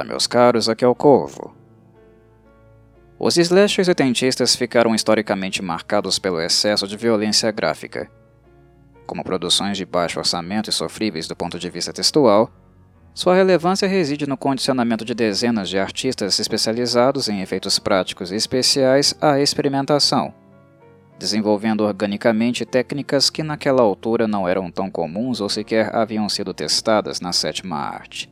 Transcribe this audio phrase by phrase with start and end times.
[0.00, 1.54] Fala, meus caros, aqui é o Corvo.
[3.18, 8.10] Os slashers oitentistas ficaram historicamente marcados pelo excesso de violência gráfica.
[9.06, 12.50] Como produções de baixo orçamento e sofríveis do ponto de vista textual,
[13.12, 19.14] sua relevância reside no condicionamento de dezenas de artistas especializados em efeitos práticos e especiais
[19.20, 20.32] à experimentação,
[21.18, 27.20] desenvolvendo organicamente técnicas que naquela altura não eram tão comuns ou sequer haviam sido testadas
[27.20, 28.30] na sétima arte.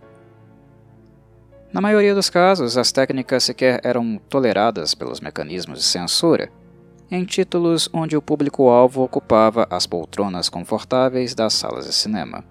[1.70, 6.50] Na maioria dos casos, as técnicas sequer eram toleradas pelos mecanismos de censura,
[7.10, 12.42] em títulos onde o público-alvo ocupava as poltronas confortáveis das salas de cinema.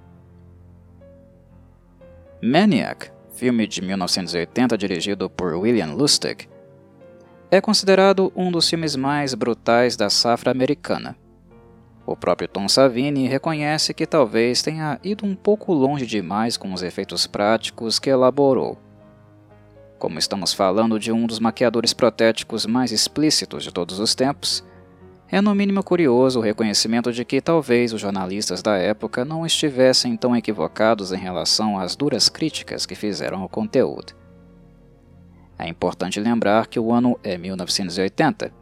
[2.42, 6.48] Maniac, filme de 1980 dirigido por William Lustig,
[7.50, 11.18] é considerado um dos filmes mais brutais da safra americana.
[12.06, 16.84] O próprio Tom Savini reconhece que talvez tenha ido um pouco longe demais com os
[16.84, 18.78] efeitos práticos que elaborou
[19.98, 24.64] como estamos falando de um dos maquiadores protéticos mais explícitos de todos os tempos,
[25.30, 30.16] é no mínimo curioso o reconhecimento de que talvez os jornalistas da época não estivessem
[30.16, 34.14] tão equivocados em relação às duras críticas que fizeram ao conteúdo.
[35.60, 38.54] É importante lembrar que o ano é 1980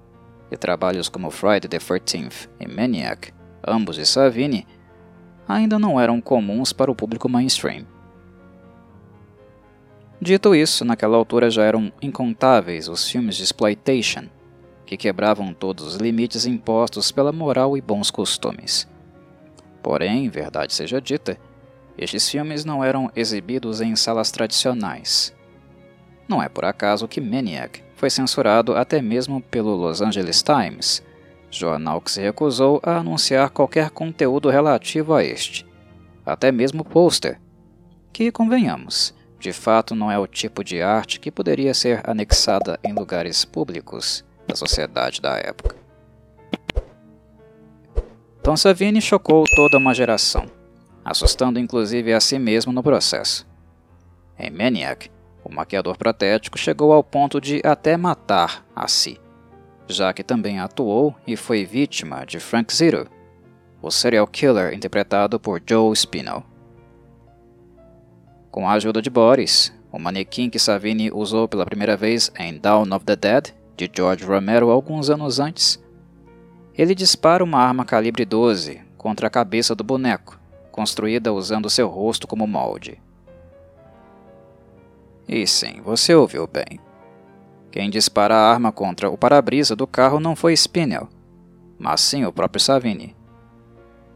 [0.49, 3.31] e trabalhos como Friday the 13th e Maniac,
[3.67, 4.65] ambos de Savini,
[5.47, 7.85] ainda não eram comuns para o público mainstream.
[10.21, 14.29] Dito isso, naquela altura já eram incontáveis os filmes de exploitation,
[14.85, 18.87] que quebravam todos os limites impostos pela moral e bons costumes.
[19.83, 21.37] Porém, verdade seja dita,
[21.97, 25.33] estes filmes não eram exibidos em salas tradicionais.
[26.27, 31.03] Não é por acaso que Maniac foi censurado até mesmo pelo Los Angeles Times,
[31.49, 35.65] jornal que se recusou a anunciar qualquer conteúdo relativo a este,
[36.25, 37.39] até mesmo pôster,
[38.11, 39.13] que, convenhamos,
[39.45, 44.25] de fato não é o tipo de arte que poderia ser anexada em lugares públicos
[44.47, 45.75] da sociedade da época.
[48.41, 50.47] Tom Savini chocou toda uma geração,
[51.03, 53.47] assustando inclusive a si mesmo no processo.
[54.39, 55.11] Em Maniac,
[55.43, 59.21] o maquiador protético chegou ao ponto de até matar a si,
[59.87, 63.07] já que também atuou e foi vítima de Frank Zero,
[63.79, 66.54] o serial killer interpretado por Joe Spinell.
[68.55, 72.87] Com a ajuda de Boris, o manequim que Savini usou pela primeira vez em Dawn
[72.95, 75.77] of the Dead, de George Romero alguns anos antes,
[76.73, 80.39] ele dispara uma arma calibre 12 contra a cabeça do boneco,
[80.71, 82.97] construída usando seu rosto como molde.
[85.27, 86.79] E sim, você ouviu bem.
[87.69, 91.09] Quem dispara a arma contra o para-brisa do carro não foi Spinell,
[91.77, 93.17] mas sim o próprio Savini.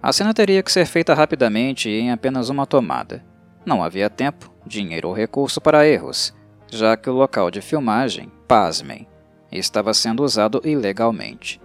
[0.02, 3.28] A cena teria que ser feita rapidamente e em apenas uma tomada.
[3.70, 6.34] Não havia tempo, dinheiro ou recurso para erros,
[6.72, 9.08] já que o local de filmagem, pasmem,
[9.52, 11.62] estava sendo usado ilegalmente.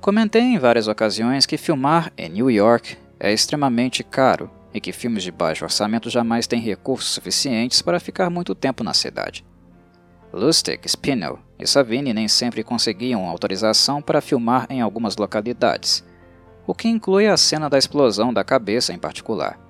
[0.00, 5.24] Comentei em várias ocasiões que filmar em New York é extremamente caro e que filmes
[5.24, 9.44] de baixo orçamento jamais têm recursos suficientes para ficar muito tempo na cidade.
[10.32, 16.04] Lustig, Spinell e Savini nem sempre conseguiam autorização para filmar em algumas localidades,
[16.68, 19.69] o que inclui a cena da explosão da cabeça em particular.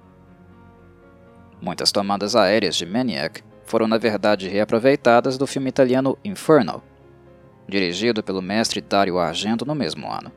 [1.60, 6.82] Muitas tomadas aéreas de Maniac foram na verdade reaproveitadas do filme italiano Inferno,
[7.68, 10.32] dirigido pelo mestre Dario Argento no mesmo ano.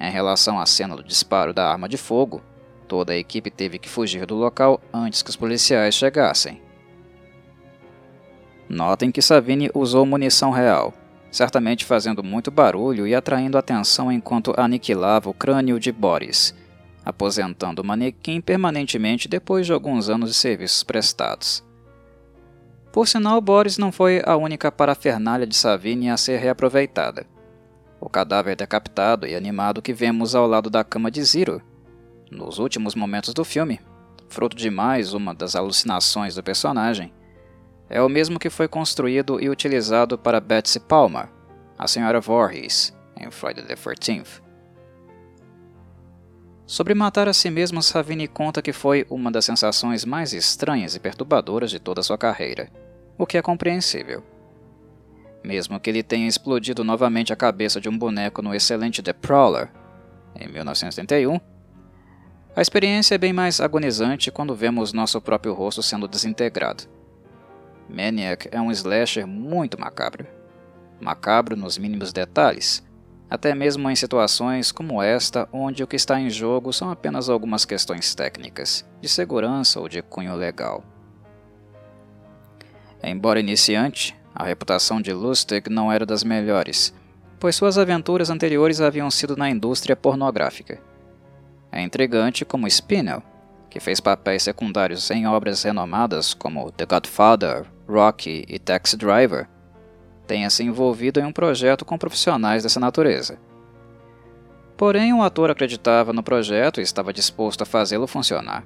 [0.00, 2.40] Em relação à cena do disparo da arma de fogo,
[2.88, 6.62] toda a equipe teve que fugir do local antes que os policiais chegassem.
[8.68, 10.94] Notem que Savini usou munição real,
[11.30, 16.54] certamente fazendo muito barulho e atraindo atenção enquanto aniquilava o crânio de Boris,
[17.04, 21.64] aposentando o manequim permanentemente depois de alguns anos de serviços prestados.
[22.92, 27.26] Por sinal, Boris não foi a única parafernália de Savini a ser reaproveitada.
[28.00, 31.62] O cadáver decapitado e animado que vemos ao lado da cama de Zero,
[32.30, 33.80] nos últimos momentos do filme,
[34.28, 37.12] fruto de mais uma das alucinações do personagem,
[37.88, 41.28] é o mesmo que foi construído e utilizado para Betsy Palmer,
[41.76, 42.20] a Sra.
[42.20, 44.49] Voorhees, em Friday the 13th.
[46.70, 51.00] Sobre matar a si mesmo, Savini conta que foi uma das sensações mais estranhas e
[51.00, 52.70] perturbadoras de toda sua carreira,
[53.18, 54.22] o que é compreensível.
[55.42, 59.68] Mesmo que ele tenha explodido novamente a cabeça de um boneco no excelente The Prowler,
[60.36, 61.40] em 1971,
[62.54, 66.84] a experiência é bem mais agonizante quando vemos nosso próprio rosto sendo desintegrado.
[67.88, 70.24] Maniac é um slasher muito macabro.
[71.00, 72.80] Macabro nos mínimos detalhes,
[73.30, 77.64] até mesmo em situações como esta, onde o que está em jogo são apenas algumas
[77.64, 80.82] questões técnicas, de segurança ou de cunho legal.
[83.02, 86.92] Embora iniciante, a reputação de Lustig não era das melhores,
[87.38, 90.80] pois suas aventuras anteriores haviam sido na indústria pornográfica.
[91.70, 93.22] É intrigante como Spinell,
[93.70, 99.48] que fez papéis secundários em obras renomadas como The Godfather, Rocky e Taxi Driver,
[100.30, 103.36] tenha se envolvido em um projeto com profissionais dessa natureza.
[104.76, 108.64] Porém, o ator acreditava no projeto e estava disposto a fazê-lo funcionar.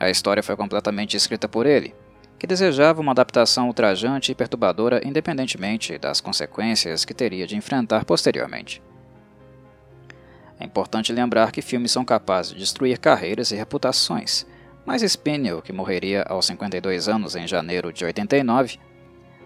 [0.00, 1.94] A história foi completamente escrita por ele,
[2.38, 8.82] que desejava uma adaptação ultrajante e perturbadora independentemente das consequências que teria de enfrentar posteriormente.
[10.58, 14.46] É importante lembrar que filmes são capazes de destruir carreiras e reputações,
[14.86, 18.78] mas Spinell, que morreria aos 52 anos em janeiro de 89,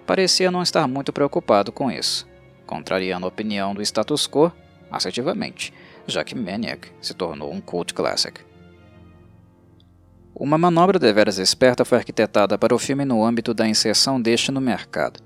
[0.06, 2.26] parecia não estar muito preocupado com isso,
[2.66, 4.52] contrariando a opinião do status quo
[4.90, 5.72] assertivamente,
[6.06, 8.40] já que Maniac se tornou um cult classic.
[10.34, 14.60] Uma manobra deveras esperta foi arquitetada para o filme no âmbito da inserção deste no
[14.60, 15.20] mercado.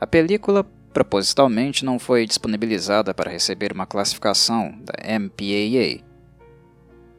[0.00, 6.04] A película propositalmente não foi disponibilizada para receber uma classificação da MPAA,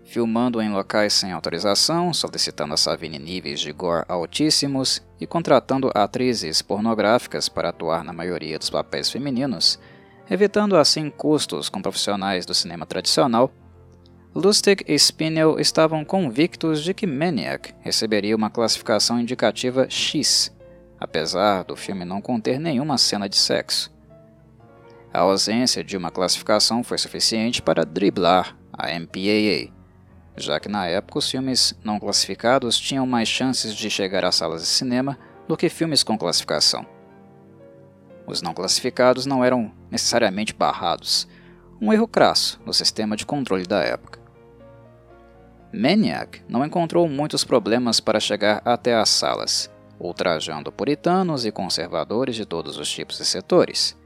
[0.07, 6.62] filmando em locais sem autorização, solicitando a Savini níveis de gore altíssimos e contratando atrizes
[6.62, 9.77] pornográficas para atuar na maioria dos papéis femininos,
[10.31, 13.51] evitando assim custos com profissionais do cinema tradicional,
[14.33, 20.56] Lustig e Spinell estavam convictos de que Maniac receberia uma classificação indicativa X,
[21.00, 23.92] apesar do filme não conter nenhuma cena de sexo.
[25.12, 29.75] A ausência de uma classificação foi suficiente para driblar a MPAA,
[30.38, 34.62] já que na época os filmes não classificados tinham mais chances de chegar às salas
[34.62, 35.18] de cinema
[35.48, 36.86] do que filmes com classificação.
[38.28, 41.28] Os não classificados não eram necessariamente barrados,
[41.81, 44.19] um erro crasso no sistema de controle da época.
[45.74, 52.45] Maniac não encontrou muitos problemas para chegar até as salas, ultrajando puritanos e conservadores de
[52.45, 53.98] todos os tipos e setores.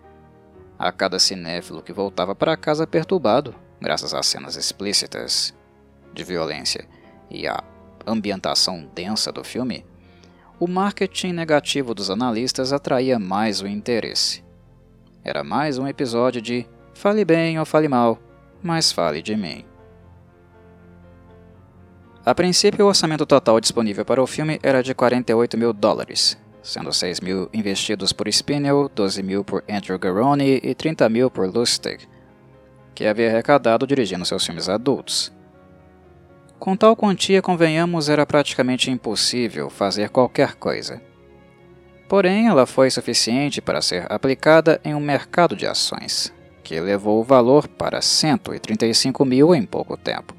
[0.78, 5.54] A cada cinéfilo que voltava para casa perturbado, graças às cenas explícitas
[6.14, 6.88] de violência
[7.30, 7.64] e a
[8.06, 9.86] ambientação densa do filme,
[10.60, 14.44] o marketing negativo dos analistas atraía mais o interesse.
[15.24, 18.20] Era mais um episódio de fale bem ou fale mal,
[18.62, 19.66] mas fale de mim.
[22.24, 26.94] A princípio, o orçamento total disponível para o filme era de 48 mil dólares, sendo
[26.94, 32.08] 6 mil investidos por Spinell, 12 mil por Andrew Garone e 30 mil por Lustig,
[32.94, 35.32] que havia arrecadado dirigindo seus filmes adultos.
[36.62, 41.02] Com tal quantia, convenhamos, era praticamente impossível fazer qualquer coisa.
[42.08, 46.32] Porém, ela foi suficiente para ser aplicada em um mercado de ações,
[46.64, 50.36] que elevou o valor para 135 mil em pouco tempo.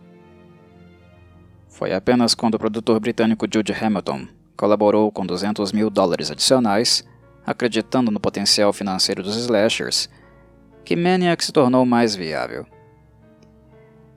[1.69, 7.03] Foi apenas quando o produtor britânico Jude Hamilton colaborou com 200 mil dólares adicionais,
[7.45, 10.09] acreditando no potencial financeiro dos slashers,
[10.85, 12.65] que Maniac se tornou mais viável.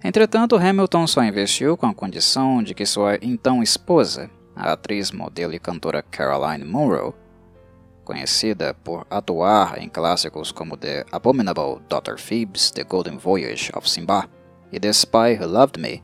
[0.06, 5.52] Entretanto, Hamilton só investiu com a condição de que sua então esposa, a atriz, modelo
[5.52, 7.16] e cantora Caroline Munro,
[8.04, 12.20] conhecida por atuar em clássicos como The Abominable Dr.
[12.20, 14.30] Phoebs, The Golden Voyage of Simba
[14.72, 16.04] e The Spy Who Loved Me,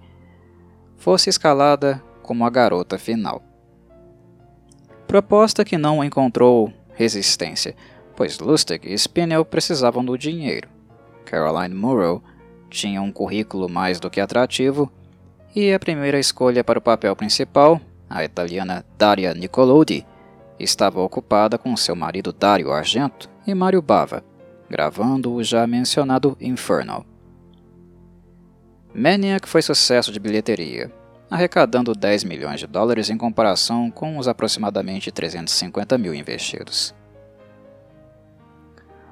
[0.97, 3.43] fosse escalada como a garota final.
[5.05, 7.75] Proposta que não encontrou resistência,
[8.15, 10.67] pois Lustig e Spinell precisavam do dinheiro.
[11.23, 12.23] Caroline Munro
[12.71, 14.91] tinha um currículo mais do que atrativo,
[15.53, 20.05] e a primeira escolha para o papel principal, a italiana Daria Nicolodi,
[20.57, 24.23] estava ocupada com seu marido Dario Argento e Mario Bava,
[24.69, 27.05] gravando o já mencionado Infernal.
[28.93, 30.91] Maniac foi sucesso de bilheteria,
[31.29, 36.93] arrecadando 10 milhões de dólares em comparação com os aproximadamente 350 mil investidos.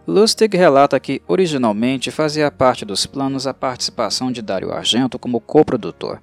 [0.09, 6.19] Lustig relata que originalmente fazia parte dos planos a participação de Dario Argento como coprodutor.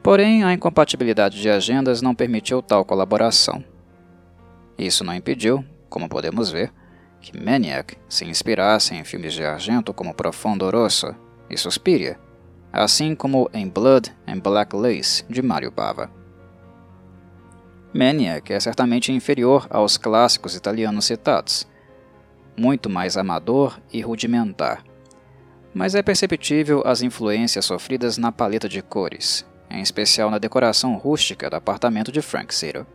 [0.00, 3.64] Porém, a incompatibilidade de agendas não permitiu tal colaboração.
[4.78, 6.72] Isso não impediu, como podemos ver,
[7.20, 11.12] que Maniac se inspirasse em filmes de Argento como Profondo Rosso
[11.50, 12.20] e Suspiria,
[12.72, 16.08] assim como em Blood and Black Lace de Mario Bava.
[17.92, 21.68] Maniac é certamente inferior aos clássicos italianos citados,
[22.60, 24.84] muito mais amador e rudimentar.
[25.72, 31.48] Mas é perceptível as influências sofridas na paleta de cores, em especial na decoração rústica
[31.48, 32.86] do apartamento de Frank Zero.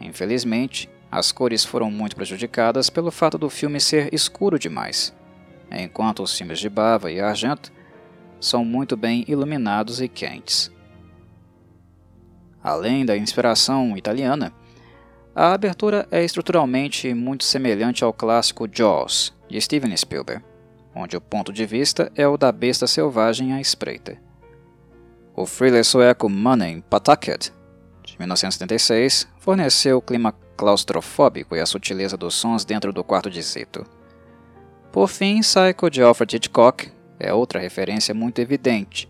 [0.00, 5.12] Infelizmente, as cores foram muito prejudicadas pelo fato do filme ser escuro demais,
[5.72, 7.72] enquanto os filmes de Bava e Argento
[8.40, 10.70] são muito bem iluminados e quentes.
[12.62, 14.52] Além da inspiração italiana,
[15.36, 20.44] A abertura é estruturalmente muito semelhante ao clássico Jaws, de Steven Spielberg,
[20.94, 24.16] onde o ponto de vista é o da besta selvagem à espreita.
[25.34, 27.52] O thriller sueco Money Pataket,
[28.04, 33.42] de 1976, forneceu o clima claustrofóbico e a sutileza dos sons dentro do quarto de
[33.42, 33.84] Zito.
[34.92, 39.08] Por fim, Psycho de Alfred Hitchcock é outra referência muito evidente,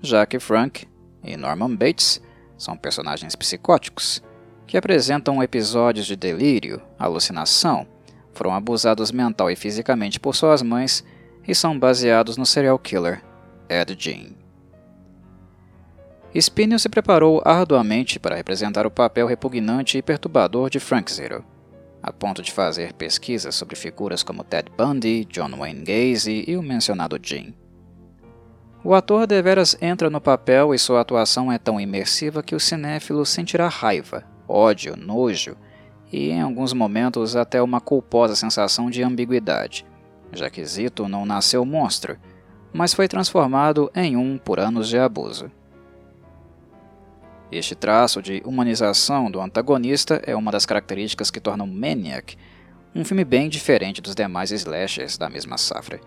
[0.00, 0.88] já que Frank
[1.22, 2.22] e Norman Bates
[2.56, 4.22] são personagens psicóticos
[4.66, 7.86] que apresentam episódios de delírio, alucinação,
[8.32, 11.04] foram abusados mental e fisicamente por suas mães
[11.46, 13.22] e são baseados no serial killer
[13.68, 14.36] Ed Gein.
[16.38, 21.42] Spinell se preparou arduamente para representar o papel repugnante e perturbador de Frank Zero,
[22.02, 26.62] a ponto de fazer pesquisas sobre figuras como Ted Bundy, John Wayne Gacy e o
[26.62, 27.54] mencionado Jim.
[28.84, 33.24] O ator deveras entra no papel e sua atuação é tão imersiva que o cinéfilo
[33.24, 35.56] sentirá raiva, ódio, nojo
[36.12, 39.84] e, em alguns momentos, até uma culposa sensação de ambiguidade,
[40.32, 42.16] já que Zito não nasceu monstro,
[42.72, 45.50] mas foi transformado em um por anos de abuso.
[47.50, 52.36] Este traço de humanização do antagonista é uma das características que tornam Maniac
[52.96, 56.00] um filme bem diferente dos demais slashers da mesma safra.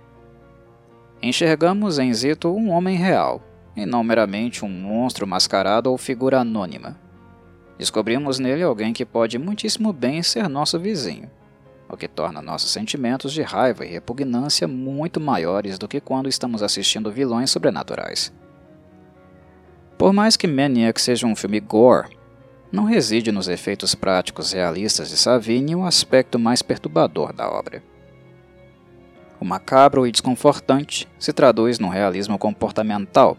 [1.22, 3.43] Enxergamos em Zito um homem real,
[3.75, 7.00] e não meramente um monstro mascarado ou figura anônima.
[7.80, 11.32] Descobrimos nele alguém que pode muitíssimo bem ser nosso vizinho,
[11.88, 16.62] o que torna nossos sentimentos de raiva e repugnância muito maiores do que quando estamos
[16.62, 18.34] assistindo vilões sobrenaturais.
[19.98, 22.18] Por mais que Maniac seja um filme gore,
[22.70, 27.82] não reside nos efeitos práticos realistas de Savini o aspecto mais perturbador da obra.
[29.40, 33.38] O macabro e desconfortante se traduz no realismo comportamental,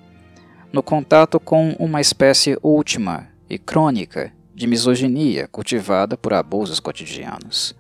[0.72, 7.74] no contato com uma espécie última e crônica de misoginia cultivada por abusos cotidianos.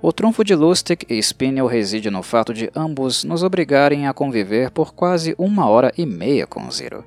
[0.00, 4.70] O trunfo de Lustig e Spinel reside no fato de ambos nos obrigarem a conviver
[4.70, 7.04] por quase uma hora e meia com Zero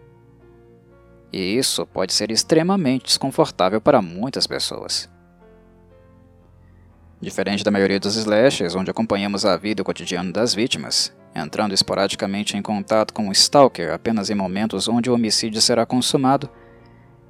[1.31, 5.09] e isso pode ser extremamente desconfortável para muitas pessoas.
[7.19, 11.73] Diferente da maioria dos slashers, onde acompanhamos a vida e o cotidiano das vítimas, entrando
[11.73, 16.49] esporadicamente em contato com o Stalker apenas em momentos onde o homicídio será consumado,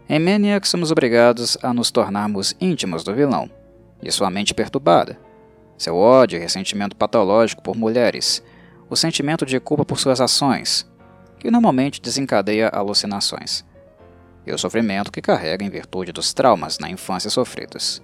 [0.10, 3.50] em Maniac somos obrigados a nos tornarmos íntimos do vilão,
[4.02, 5.20] e sua mente perturbada,
[5.78, 8.44] seu ódio e ressentimento patológico por mulheres,
[8.90, 10.90] o sentimento de culpa por suas ações,
[11.40, 13.66] que normalmente desencadeia alucinações.
[14.46, 18.02] E o sofrimento que carrega em virtude dos traumas na infância sofridos.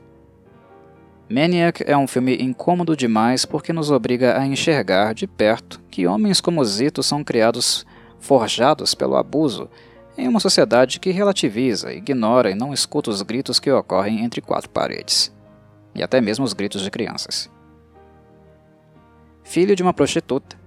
[1.29, 6.41] Maniac é um filme incômodo demais porque nos obriga a enxergar de perto que homens
[6.41, 7.85] como Zito são criados
[8.19, 9.69] forjados pelo abuso
[10.17, 14.69] em uma sociedade que relativiza, ignora e não escuta os gritos que ocorrem entre quatro
[14.69, 15.33] paredes,
[15.95, 17.49] e até mesmo os gritos de crianças.
[19.43, 20.57] Filho de uma prostituta,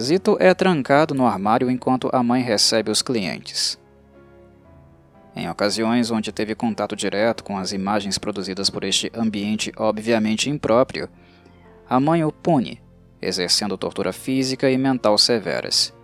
[0.00, 3.78] Zito é trancado no armário enquanto a mãe recebe os clientes.
[5.34, 11.08] Em ocasiões onde teve contato direto com as imagens produzidas por este ambiente obviamente impróprio,
[11.88, 12.82] a mãe o pune,
[13.20, 15.94] exercendo tortura física e mental severas,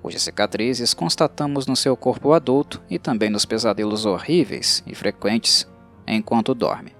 [0.00, 5.68] cujas cicatrizes constatamos no seu corpo adulto e também nos pesadelos horríveis e frequentes
[6.06, 6.92] enquanto dorme.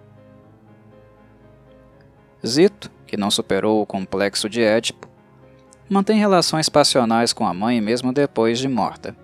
[2.47, 5.09] Zito, que não superou o complexo de Édipo,
[5.89, 9.17] mantém relações passionais com a mãe mesmo depois de morta.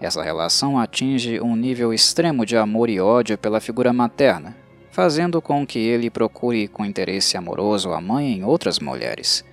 [0.00, 4.56] Essa relação atinge um nível extremo de amor e ódio pela figura materna,
[4.90, 9.44] fazendo com que ele procure com interesse amoroso a mãe em outras mulheres,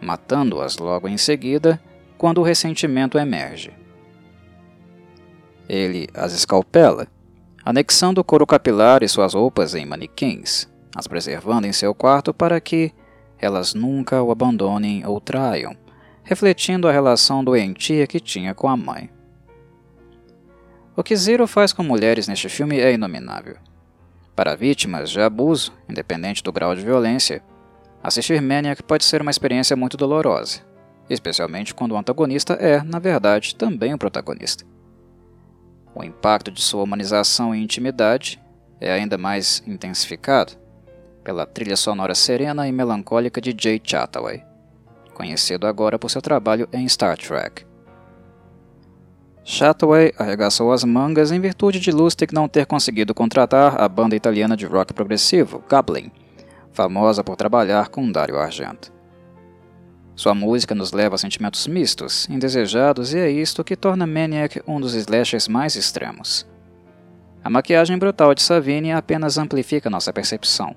[0.00, 1.80] matando-as logo em seguida
[2.16, 3.72] quando o ressentimento emerge.
[5.68, 7.06] Ele as escalpela,
[7.64, 12.60] anexando o couro capilar e suas roupas em manequins, as preservando em seu quarto para
[12.60, 12.92] que
[13.38, 15.76] elas nunca o abandonem ou traiam,
[16.22, 19.10] refletindo a relação doentia que tinha com a mãe.
[20.96, 23.56] O que Zero faz com mulheres neste filme é inominável.
[24.34, 27.42] Para vítimas de abuso, independente do grau de violência,
[28.02, 30.60] assistir Maniac pode ser uma experiência muito dolorosa,
[31.08, 34.64] especialmente quando o antagonista é, na verdade, também o protagonista.
[35.94, 38.40] O impacto de sua humanização e intimidade
[38.80, 40.52] é ainda mais intensificado
[41.24, 44.44] pela trilha sonora serena e melancólica de Jay Chataway,
[45.14, 47.64] conhecido agora por seu trabalho em Star Trek.
[49.42, 54.56] Chataway arregaçou as mangas em virtude de Lustig não ter conseguido contratar a banda italiana
[54.56, 56.10] de rock progressivo, Goblin,
[56.72, 58.95] famosa por trabalhar com Dario Argento.
[60.16, 64.80] Sua música nos leva a sentimentos mistos, indesejados, e é isto que torna Maniac um
[64.80, 66.46] dos slashers mais extremos.
[67.44, 70.74] A maquiagem brutal de Savini apenas amplifica nossa percepção,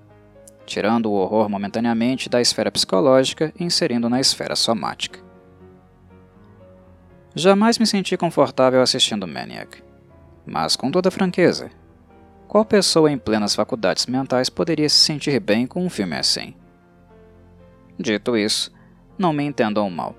[0.65, 5.21] tirando o horror momentaneamente da esfera psicológica e inserindo na esfera somática.
[7.33, 9.81] Jamais me senti confortável assistindo Maniac,
[10.45, 11.71] mas com toda franqueza,
[12.45, 16.53] qual pessoa em plenas faculdades mentais poderia se sentir bem com um filme assim?
[17.97, 18.71] Dito isso,
[19.19, 20.15] não me entendam mal.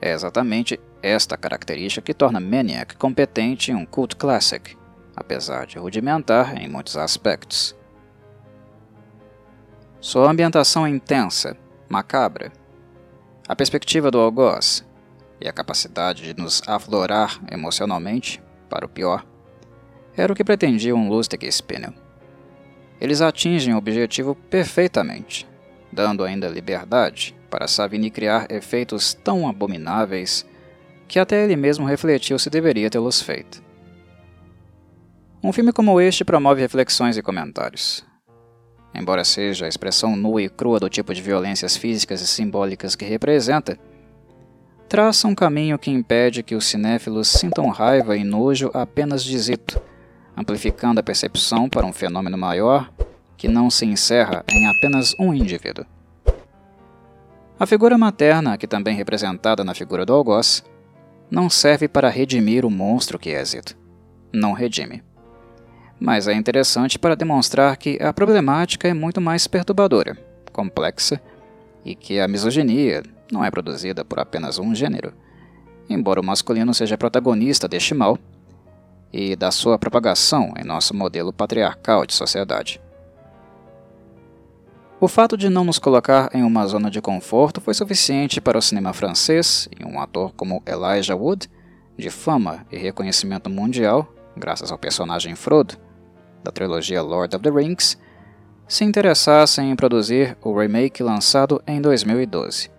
[0.00, 4.80] É exatamente esta característica que torna Maniac competente em um cult classic
[5.20, 7.76] apesar de rudimentar em muitos aspectos.
[10.00, 11.56] Sua ambientação é intensa,
[11.88, 12.50] macabra.
[13.46, 14.84] A perspectiva do algoz
[15.40, 19.26] e a capacidade de nos aflorar emocionalmente, para o pior,
[20.16, 21.92] era o que pretendia um Lustig e Spinel.
[23.00, 25.46] Eles atingem o objetivo perfeitamente,
[25.92, 30.46] dando ainda liberdade para Savini criar efeitos tão abomináveis
[31.08, 33.62] que até ele mesmo refletiu se deveria tê-los feito.
[35.42, 38.04] Um filme como este promove reflexões e comentários.
[38.94, 43.04] Embora seja a expressão nua e crua do tipo de violências físicas e simbólicas que
[43.04, 43.78] representa,
[44.88, 49.80] traça um caminho que impede que os cinéfilos sintam raiva e nojo apenas de Zito,
[50.36, 52.92] amplificando a percepção para um fenômeno maior
[53.40, 55.84] que não se encerra em apenas um indivíduo.
[57.58, 60.62] A figura materna, que também representada na figura do algoz,
[61.28, 63.76] não serve para redimir o monstro que é Zito.
[64.32, 65.02] Não redime
[66.00, 70.16] mas é interessante para demonstrar que a problemática é muito mais perturbadora,
[70.50, 71.20] complexa
[71.84, 75.12] e que a misoginia não é produzida por apenas um gênero,
[75.90, 78.18] embora o masculino seja protagonista deste mal
[79.12, 82.80] e da sua propagação em nosso modelo patriarcal de sociedade.
[85.02, 88.62] O fato de não nos colocar em uma zona de conforto foi suficiente para o
[88.62, 91.48] cinema francês e um ator como Elijah Wood,
[91.96, 95.78] de fama e reconhecimento mundial, graças ao personagem Frodo,
[96.44, 97.98] da trilogia Lord of the Rings,
[98.68, 102.70] se interessassem em produzir o remake lançado em 2012.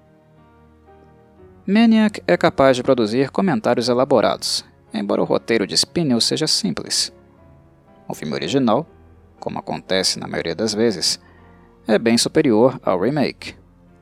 [1.66, 7.12] Maniac é capaz de produzir comentários elaborados, embora o roteiro de Spinel seja simples.
[8.08, 8.86] O filme original,
[9.40, 11.20] como acontece na maioria das vezes,
[11.88, 13.56] é bem superior ao remake,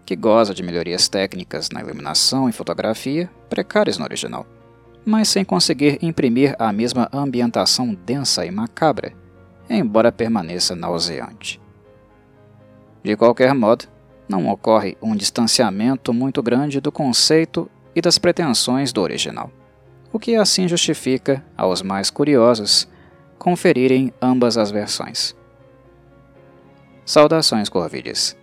[0.05, 4.45] que goza de melhorias técnicas na iluminação e fotografia precárias no original,
[5.05, 9.13] mas sem conseguir imprimir a mesma ambientação densa e macabra
[9.69, 11.61] embora permaneça nauseante.
[13.03, 13.85] De qualquer modo,
[14.27, 19.51] não ocorre um distanciamento muito grande do conceito e das pretensões do original,
[20.11, 22.87] o que assim justifica, aos mais curiosos,
[23.37, 25.35] conferirem ambas as versões.
[27.09, 28.38] Saudações Corvides.